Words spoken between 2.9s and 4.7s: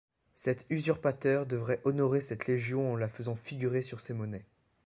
en la faisant figurer sur ses monnaies.